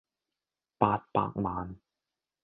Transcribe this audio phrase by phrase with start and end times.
[0.79, 1.75] 八百萬